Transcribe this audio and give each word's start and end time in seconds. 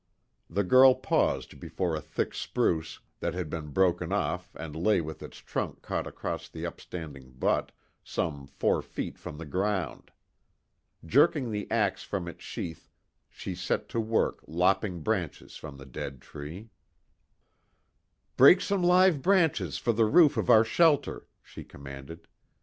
The 0.49 0.63
girl 0.63 0.95
paused 0.95 1.59
before 1.59 1.95
a 1.95 2.01
thick 2.01 2.33
spruce, 2.33 3.01
that 3.19 3.35
had 3.35 3.51
been 3.51 3.67
broken 3.67 4.11
off 4.11 4.55
and 4.55 4.75
lay 4.75 4.99
with 4.99 5.21
its 5.21 5.37
trunk 5.37 5.83
caught 5.83 6.07
across 6.07 6.49
the 6.49 6.65
upstanding 6.65 7.33
butt, 7.33 7.71
some 8.03 8.47
four 8.47 8.81
feet 8.81 9.19
from 9.19 9.37
the 9.37 9.45
ground. 9.45 10.09
Jerking 11.05 11.51
the 11.51 11.69
ax 11.69 12.01
from 12.01 12.27
its 12.27 12.43
sheath 12.43 12.89
she 13.29 13.53
set 13.53 13.89
to 13.89 13.99
work 13.99 14.43
lopping 14.47 15.01
branches 15.01 15.55
from 15.55 15.77
the 15.77 15.85
dead 15.85 16.19
tree. 16.19 16.71
"Break 18.37 18.59
some 18.59 18.81
live 18.81 19.21
branches 19.21 19.77
for 19.77 19.93
the 19.93 20.05
roof 20.05 20.35
of 20.35 20.49
our 20.49 20.63
shelter!" 20.65 21.27
she 21.43 21.63
commanded. 21.63 22.27